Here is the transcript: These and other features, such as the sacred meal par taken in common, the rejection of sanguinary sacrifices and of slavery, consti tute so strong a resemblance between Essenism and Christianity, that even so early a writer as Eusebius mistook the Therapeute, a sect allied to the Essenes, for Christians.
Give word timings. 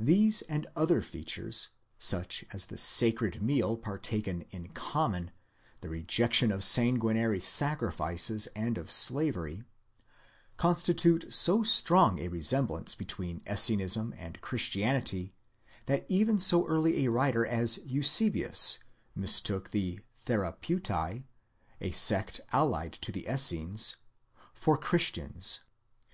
These 0.00 0.40
and 0.48 0.66
other 0.74 1.02
features, 1.02 1.68
such 1.98 2.42
as 2.54 2.64
the 2.72 2.78
sacred 2.78 3.42
meal 3.42 3.76
par 3.76 3.98
taken 3.98 4.46
in 4.50 4.68
common, 4.68 5.30
the 5.82 5.90
rejection 5.90 6.50
of 6.50 6.64
sanguinary 6.64 7.42
sacrifices 7.42 8.46
and 8.56 8.78
of 8.78 8.90
slavery, 8.90 9.64
consti 10.58 10.96
tute 10.96 11.34
so 11.34 11.62
strong 11.64 12.18
a 12.18 12.28
resemblance 12.28 12.94
between 12.94 13.40
Essenism 13.44 14.14
and 14.16 14.40
Christianity, 14.40 15.34
that 15.84 16.10
even 16.10 16.38
so 16.38 16.66
early 16.66 17.04
a 17.04 17.10
writer 17.10 17.44
as 17.46 17.76
Eusebius 17.84 18.78
mistook 19.14 19.68
the 19.70 20.00
Therapeute, 20.24 21.26
a 21.82 21.90
sect 21.92 22.40
allied 22.52 22.94
to 22.94 23.12
the 23.12 23.26
Essenes, 23.28 23.96
for 24.54 24.78
Christians. 24.78 25.60